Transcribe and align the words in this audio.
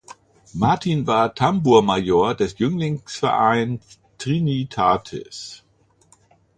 Martin 0.55 1.05
war 1.05 1.35
Tambourmajor 1.35 2.33
des 2.33 2.57
Jünglingsverein 2.57 3.81
Trinitatis. 4.17 5.63